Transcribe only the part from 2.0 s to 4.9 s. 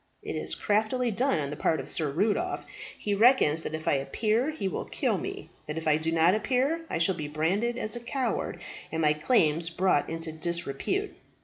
Rudolph. He reckons that if I appear he will